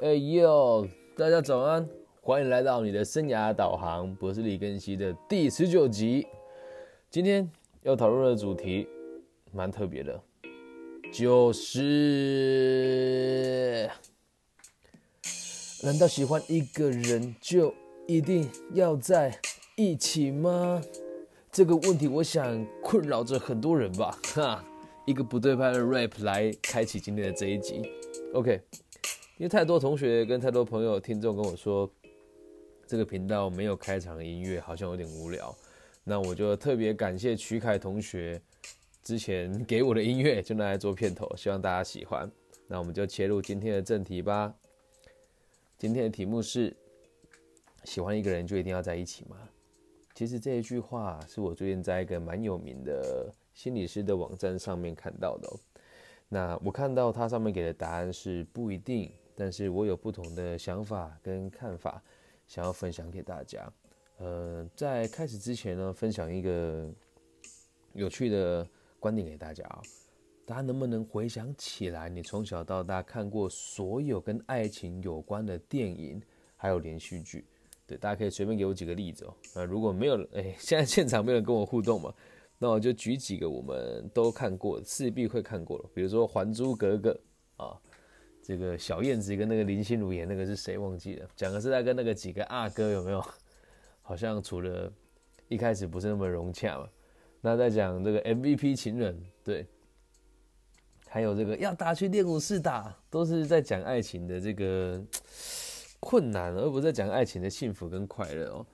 [0.00, 1.88] 哎呦，大家早安，
[2.20, 6.26] 欢迎来到你的生涯导航，博士李根熙的第十九集。
[7.08, 7.50] 今天
[7.82, 8.86] 要讨论的主题
[9.52, 10.20] 蛮特别的，
[11.10, 11.88] 就是
[15.82, 17.72] 难道喜欢一个人就
[18.06, 19.40] 一定要在
[19.76, 20.78] 一起吗？
[21.50, 24.14] 这个问题，我想困扰着很多人吧。
[24.34, 24.62] 哈，
[25.06, 27.80] 一个不对拍的 rap 来开启今天的这一集。
[28.34, 28.60] OK，
[29.38, 31.90] 因为太多同学跟太多朋友、听众跟我说，
[32.86, 35.54] 这个频道没有开场音乐，好像有点无聊。
[36.04, 38.40] 那我就特别感谢曲凯同学
[39.02, 42.30] 之前给我的音乐，就拿来做片头，希望大家喜欢。
[42.66, 44.54] 那我们就切入今天的正题吧。
[45.76, 46.74] 今天的题目是：
[47.84, 49.36] 喜欢一个人就一定要在一起吗？
[50.14, 55.52] 其实这一句话是我最近在一个蛮有名的心理师的网站上面看到的。
[56.26, 62.02] 那我看到它上面给的答案是不一定，但是我有不同的想法跟看法，
[62.48, 63.70] 想要分享给大家。
[64.18, 66.90] 呃，在开始之前呢，分享一个
[67.92, 68.66] 有趣的
[68.98, 69.82] 观点给大家啊。
[70.46, 76.22] 大家能不能回想起来，你从小到大看过所有跟爱情有关的电影
[76.56, 77.44] 还有连续剧？
[77.86, 79.34] 对，大家可以随便给我几个例子哦。
[79.54, 82.14] 那如果没有， 哎，现在现场没有人跟我互动嘛，
[82.58, 85.90] 那我就举几个我们都看过、势必会看过了。
[85.92, 87.20] 比如说《还珠格格》
[87.64, 87.78] 啊，
[88.46, 91.28] 这个小燕子跟那个林心如演那个是谁忘记了？
[91.34, 93.24] 讲的是在跟那个几个阿哥有没有？
[94.02, 94.92] 好像除了
[95.48, 96.88] 一开始不是那么融洽嘛。
[97.40, 99.66] 那在讲这个 MVP 情人，对，
[101.08, 105.02] 还有这个要打去练武室打，都是在讲爱情的这个。
[105.98, 108.64] 困难，而不是在讲爱情的幸福跟快乐哦。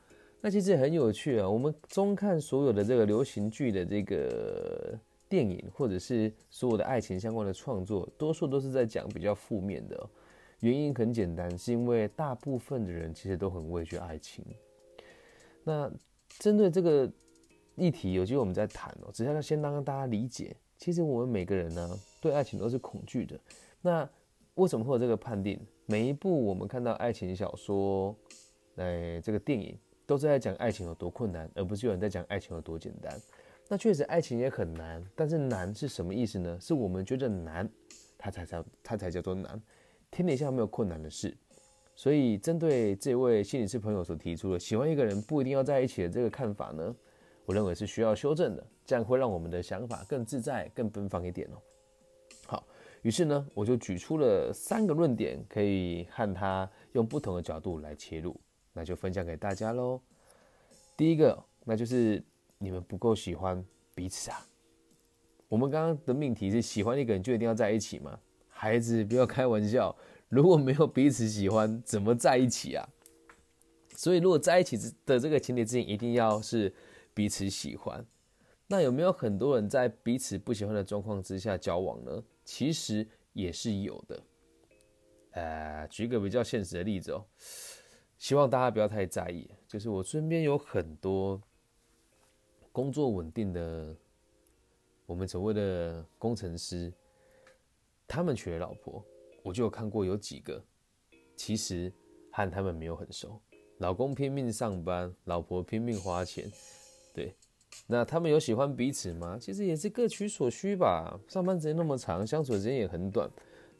[0.40, 1.48] 那其实很有趣啊。
[1.48, 4.98] 我们中看所有的这个流行剧的这个
[5.32, 10.10] 电影，或者是所有的爱情相关的创作，多数都是在讲比较负面的。
[10.60, 14.44] 原因很简单，是因为大部分的人其实都很畏惧爱情。
[15.64, 15.90] 那
[16.38, 17.10] 针对这个
[17.76, 19.10] 议题，有机会我们再谈哦。
[19.10, 23.40] 只是要先让大家理解，其实我们每个人呢，对爱情都是恐惧的。
[23.80, 24.06] 那
[24.56, 25.58] 为什么会有这个判定？
[25.86, 28.14] 每一部我们看到爱情小说，
[28.76, 33.18] 哎，这个电影都是在讲爱情有多困难，而不是有人在讲爱情有多简单。
[33.72, 36.58] 那确实爱情也很难，但是难是什么意思呢？
[36.60, 37.66] 是我们觉得难，
[38.18, 39.58] 它才叫它才叫做难。
[40.10, 41.34] 天底下没有困难的事。
[41.94, 46.94] 所以针对这位心理师朋友所提出的喜欢一个人不一定要在一起的这个看法呢，
[47.46, 51.56] 我认为是需要修正的，这样会让我们的想法更自在、更奔放一点哦。
[52.46, 52.66] 好
[53.00, 58.38] 于是呢，我就举出了三个论点，可以和他用不同的角度来切入，
[58.74, 59.98] 那就分享给大家喽。
[60.94, 62.22] 第一个，那就是
[62.62, 63.62] 你们不够喜欢
[63.92, 64.46] 彼此啊。
[65.48, 68.18] 我们刚刚的命题是喜欢一个人就一定要在一起吗？
[68.48, 69.94] 孩子，不要开玩笑，
[70.28, 72.88] 如果没有彼此喜欢，怎么在一起啊？
[73.96, 76.72] 所以，如果在一起的这个前提之前，一定要是
[77.12, 78.04] 彼此喜欢。
[78.68, 82.22] 那有没有很多人在彼此不喜欢的状况之下交往呢？
[82.44, 84.22] 其实也是有的，
[85.32, 87.26] 呃，举个比较现实的例子哦，
[88.16, 89.50] 希望大家不要太在意。
[89.68, 91.40] 就是我身边有很多
[92.72, 93.94] 工作稳定的，
[95.06, 96.92] 我们所谓的工程师，
[98.08, 99.04] 他们娶了老婆，
[99.42, 100.60] 我就有看过有几个，
[101.36, 101.92] 其实
[102.32, 103.38] 和他们没有很熟，
[103.78, 106.50] 老公拼命上班，老婆拼命花钱，
[107.12, 107.34] 对。
[107.86, 109.38] 那他们有喜欢彼此吗？
[109.40, 111.18] 其实也是各取所需吧。
[111.26, 113.30] 上班时间那么长，相处的时间也很短。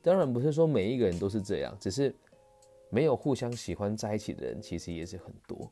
[0.01, 2.15] 当然不是说每一个人都是这样，只是
[2.89, 5.71] 没有互相喜欢在一起的人，其实也是很多。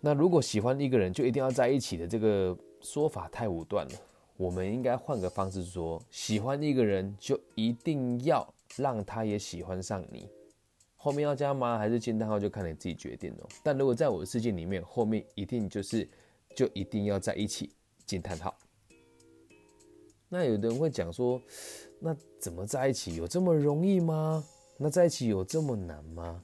[0.00, 3.92] 那如果喜欢一个人就一定要在一起的这个说法太武断了，
[4.36, 8.46] 我们应该换个方式说：喜欢一个人就一定要
[8.76, 10.28] 让他也喜欢上你。
[10.96, 11.78] 后面要加吗？
[11.78, 13.48] 还是惊叹号就看你自己决定了。
[13.62, 16.08] 但如果在我的世界里面，后面一定就是。
[16.56, 17.70] 就一定要在一起？
[18.04, 18.52] 惊叹号。
[20.28, 21.40] 那有的人会讲说，
[22.00, 23.14] 那怎么在一起？
[23.14, 24.44] 有这么容易吗？
[24.76, 26.42] 那在一起有这么难吗？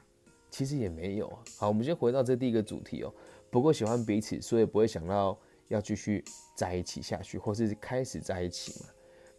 [0.49, 1.39] 其实也没有啊。
[1.59, 3.13] 好，我们先回到这第一个主题哦。
[3.57, 6.23] 不过喜欢彼此，所以不会想到要继续
[6.55, 8.91] 在一起下去，或是开始在一起嘛。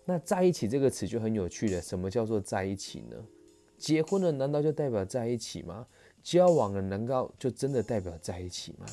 [0.06, 1.80] 那在一起这个词就很有趣了。
[1.80, 3.16] 什么叫做在一起呢？
[3.78, 5.86] 结婚了难道就代表在一起吗？
[6.24, 8.88] 交往了难道就真的代表在一起吗？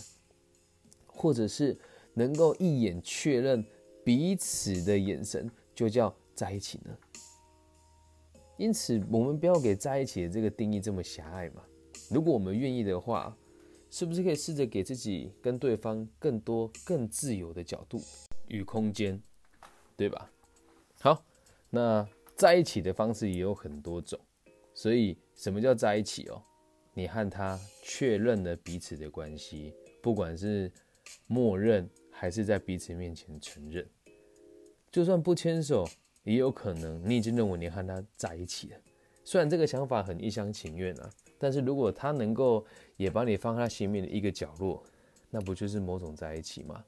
[1.07, 1.75] 或者是
[2.13, 3.65] 能够一眼确认
[4.05, 6.95] 彼此的眼神，就叫在一起呢？
[8.59, 11.63] 因此，我们不要给在一起的这个定义这么狭隘嘛。
[12.11, 13.35] 如果我们愿意的话，
[13.97, 18.03] 是不是可以试着给自己跟对方更多、更自由的角度
[18.49, 19.23] 与空间，
[19.97, 20.29] 对吧？
[20.99, 21.25] 好，
[21.71, 22.05] 那
[22.35, 24.19] 在一起的方式也有很多种。
[24.75, 26.43] 所以什么叫在一起哦？
[26.93, 30.73] 你和他确认了彼此的关系，不管是
[31.29, 33.89] 默认还是在彼此面前承认，
[34.91, 35.89] 就算不牵手，
[36.25, 38.79] 也有可能你已经认为你和他在一起了。
[39.23, 41.09] 虽然这个想法很一厢情愿啊，
[41.45, 42.65] 但是如果他能够
[42.97, 44.83] 也把你放在他心里面的一个角落，
[45.29, 46.83] 那不就是某种在一起吗？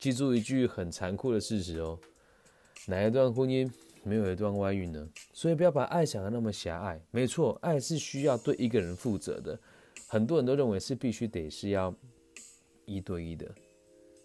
[0.00, 1.96] 记住一句很残酷的事实哦，
[2.88, 3.70] 哪一段婚姻
[4.02, 5.08] 没有一段外遇呢？
[5.32, 7.00] 所以不要把爱想的那么狭隘。
[7.12, 9.56] 没错，爱是需要对一个人负责的，
[10.08, 11.94] 很多人都认为是必须得是要
[12.86, 13.48] 一对一的，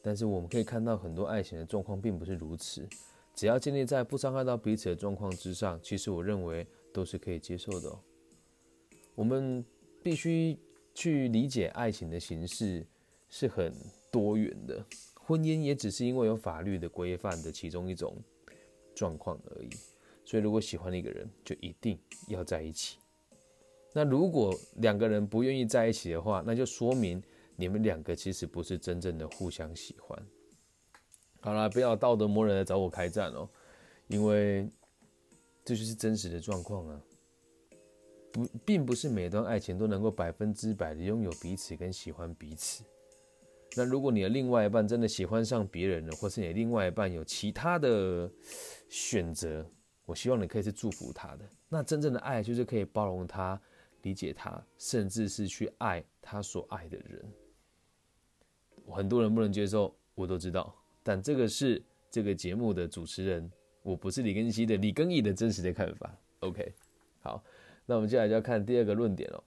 [0.01, 2.89] 但是我们可以看到很多爱情的状况并不是如此。
[3.35, 6.65] 只要建立在不伤害到彼此的状况之上，其实我认为。
[6.91, 7.99] 都是可以接受的。
[9.19, 9.65] 我们
[10.01, 10.57] 必须
[10.95, 12.87] 去理解爱情的形式
[13.27, 13.73] 是很
[14.09, 14.81] 多元的，
[15.15, 18.15] 婚姻也只是因为有法律的规范的其中一种
[18.95, 19.69] 状况而已。
[20.23, 21.99] 所以，如果喜欢一个人，就一定
[22.29, 22.97] 要在一起。
[23.91, 27.21] 那如果两个人不愿意在一起的话，那就说明
[27.57, 30.17] 你们两个其实不是真正的互相喜欢。
[31.41, 33.49] 好了，不要道德魔人来找我开战哦，
[34.07, 34.69] 因为。
[35.65, 36.99] 这就是真实的状况啊，
[38.31, 42.83] 不，并不是每段爱情都能够百分之百的拥有彼此跟喜欢彼此。
[43.75, 48.31] 那如果你的另外一半真的喜欢上别人了，或是你另外一半有其他的
[48.87, 49.65] 选择，
[50.05, 51.45] 我希望你可以是祝福他的。
[51.67, 53.61] 那真正的爱就是可以包容他、
[54.01, 57.23] 理解他，甚至是去爱他所爱的人。
[58.87, 61.79] 很多人不能接受，我都知道，但这个是
[62.09, 63.51] 这个节目的主持人。
[63.81, 66.13] 我不是李根熙的李根义的真实的看法。
[66.41, 66.73] OK，
[67.21, 67.43] 好，
[67.89, 69.43] 那我们接下来就要看第二个论点了。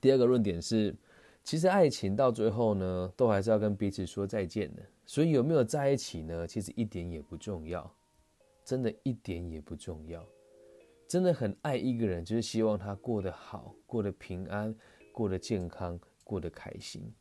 [0.00, 0.96] 第二个论点是，
[1.44, 4.82] 其实爱情到最后呢，都还是要跟彼此说再见的。
[5.04, 6.46] 所以有没有在一起呢？
[6.46, 7.94] 其实一点也不重要，
[8.64, 10.26] 真的一点也不重要。
[11.06, 14.74] 真的很爱一个人，就是希望他过得好，过得平安，
[15.12, 17.12] 过得健康，过得开心。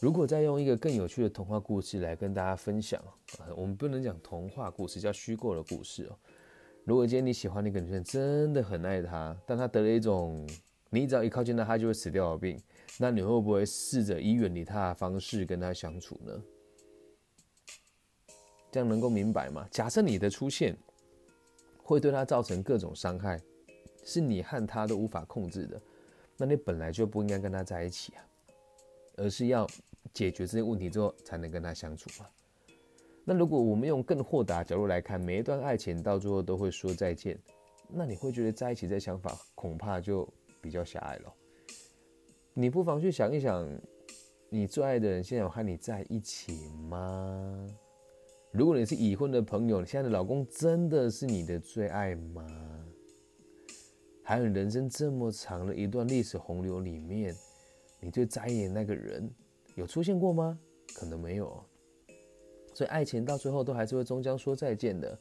[0.00, 2.98] 如果再用一个更有趣的童话故事来跟大家分享，
[3.54, 6.18] 我们不能讲童话故事，叫虚构的故事哦。
[6.90, 10.44] 如果今天你喜欢那个女生，真的很爱她，但她得了一种
[10.88, 12.60] 你只要一靠近她，她就会死掉的病，
[12.98, 16.42] 那你会不会试着以远离她的方式跟她相处呢？
[18.72, 19.68] 这样能够明白吗？
[19.70, 20.76] 假设你的出现
[21.80, 23.40] 会对她造成各种伤害，
[24.02, 25.80] 是你和她都无法控制的，
[26.36, 28.26] 那你本来就不应该跟她在一起啊，
[29.16, 29.64] 而是要。
[30.12, 32.26] 解决这些问题之后，才能跟她相处嘛。
[33.32, 37.38] 那如果我们用更豁达角度来看，每一段爱情到最后都会说再见，
[37.88, 40.28] 那你会觉得在一起这想法恐怕就
[40.60, 41.32] 比较狭隘了。
[42.54, 43.64] 你不妨去想一想，
[44.48, 47.68] 你最爱的人现在有和你在一起吗？
[48.50, 52.44] 如果你是已婚的朋友，你现在的老公真的是你的最爱吗？
[54.24, 57.32] 还有人生这么长的一段历史洪流里面，
[58.00, 59.32] 你最在意的那个人？
[59.76, 60.58] 有出现过吗？
[60.96, 61.64] 可能没有，
[62.80, 65.18] 所以爱情到最后都还是会终将说再见的。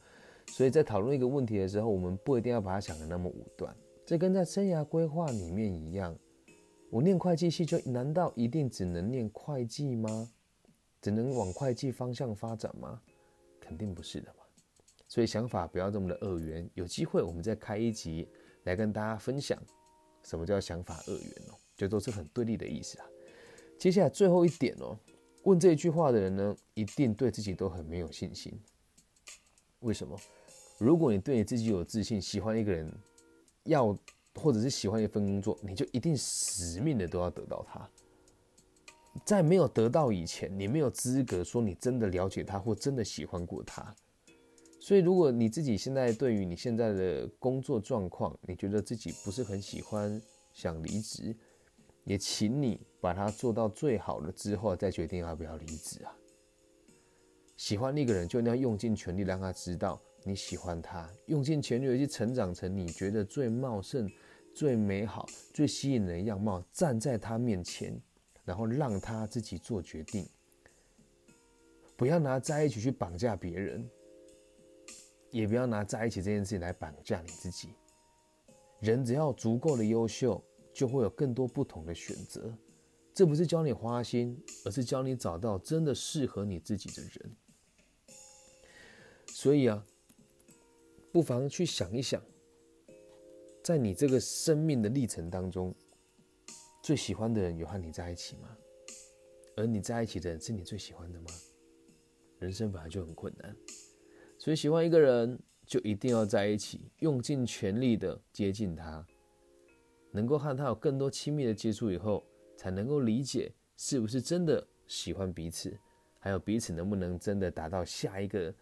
[0.47, 3.75] 所以在讨论一个问题的时候，我们不一定要把它想的那么武断。
[4.05, 6.17] 这跟在生涯规划里面一样，
[6.89, 10.31] 我念会计系就难道一定只能念会计吗？
[11.01, 13.01] 只能往会计方向发展吗？
[13.59, 14.45] 肯定不是的嘛。
[15.09, 16.69] 所以想法不要这么的二元。
[16.75, 18.25] 有机会我们再开一集
[18.63, 19.61] 来跟大家分享
[20.23, 23.05] 什么叫想法二元哦，这都是很对立的意思啊。
[23.77, 24.97] 接下来最后一点哦，
[25.43, 28.59] 问这句话的人呢，一定对自己都很没有信心。
[29.79, 30.19] 为什么？
[30.77, 32.91] 如果你对你自己有自信，喜欢一个人，
[33.63, 33.97] 要
[34.35, 37.89] 或者是喜欢一份工作，你就一定死命的都要得到他。
[39.25, 43.95] 在没有得到以前，你没有资格说你真的了解他或真的喜欢过他。
[44.79, 50.21] 所以，如果你自己现在对于你现在的工作状况，你觉得自己不是很喜欢，
[50.53, 51.35] 想离职。
[52.09, 56.17] 也请你把它做到最好了之后，再决定要不要离职啊。
[57.55, 64.09] 喜欢那个人，就一定要用尽全力让他知道你喜欢他，用尽全力去成长成你觉得最茂盛、
[64.55, 67.95] 最美好、最吸引人的样貌，站在他面前，
[68.43, 70.27] 然后让他自己做决定。
[71.95, 73.87] 不要拿在一起去绑架别人，
[75.29, 77.75] 也不要拿在一起这件事情来绑架你自己。
[78.79, 80.43] 人只要足够的优秀。
[80.79, 82.57] 就会有更多不同的选择，
[83.13, 87.35] 这不是教你花心，而是教你找到真的适合你自己的人。
[89.27, 89.85] 所以啊，
[91.11, 92.23] 不妨去想一想，
[93.61, 95.75] 在你这个生命的历程当中，
[96.81, 98.47] 最喜欢的人有和你在一起吗？
[99.57, 101.27] 而你在一起的人是你最喜欢的吗？
[102.39, 103.53] 人生本来就很困难，
[104.37, 109.05] 所以喜欢一个人，就一定要在一起，用尽全力的接近他，
[110.11, 112.23] 能够和他有更多亲密的接触以后，
[112.55, 115.77] 才能够理解是不是真的喜欢彼此，
[116.19, 118.53] 还有彼此能不能真的达到下一个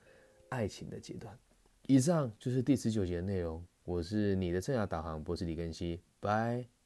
[0.50, 1.38] 爱情的阶段。
[1.88, 3.64] 以上就是第十九节的内容。
[3.86, 6.77] 我是你的生涯导航博士李根熙，拜。